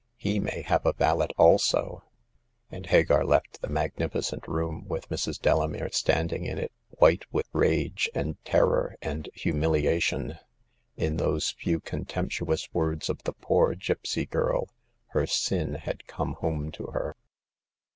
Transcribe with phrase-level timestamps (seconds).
[0.17, 2.01] He may have a valet also,"
[2.71, 5.39] and Hagar left the mag nificent room, with Mrs.
[5.39, 10.39] Delamere standing in it, white with rage and terror and humiliation.
[10.97, 14.69] In those few contemptuous words of the poor gipsy girl,
[15.09, 17.15] her sin had come home to her.